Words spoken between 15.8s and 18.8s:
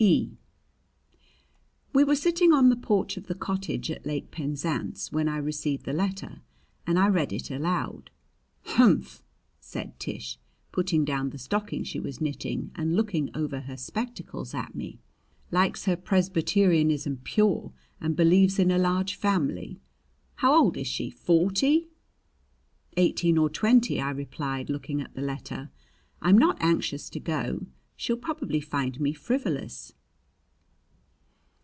her Presbyterianism pure and believes in a